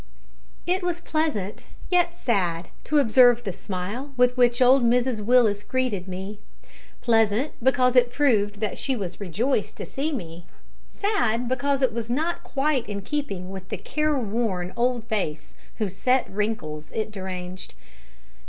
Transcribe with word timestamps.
It 0.65 0.81
was 0.81 0.99
pleasant 0.99 1.63
yet 1.91 2.17
sad 2.17 2.69
to 2.85 2.97
observe 2.97 3.43
the 3.43 3.53
smile 3.53 4.13
with 4.17 4.35
which 4.35 4.59
old 4.59 4.83
Mrs 4.83 5.23
Willis 5.23 5.63
greeted 5.63 6.07
me 6.07 6.39
pleasant, 7.01 7.51
because 7.61 7.95
it 7.95 8.11
proved 8.11 8.61
that 8.61 8.79
she 8.79 8.95
was 8.95 9.19
rejoiced 9.21 9.77
to 9.77 9.85
see 9.85 10.11
me; 10.11 10.47
sad, 10.89 11.47
because 11.47 11.83
it 11.83 11.93
was 11.93 12.09
not 12.09 12.41
quite 12.41 12.89
in 12.89 13.03
keeping 13.03 13.51
with 13.51 13.69
the 13.69 13.77
careworn 13.77 14.73
old 14.75 15.03
face 15.03 15.53
whose 15.75 15.95
set 15.97 16.27
wrinkles 16.31 16.91
it 16.93 17.11
deranged. 17.11 17.75